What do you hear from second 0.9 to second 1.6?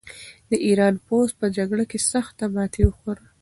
پوځ په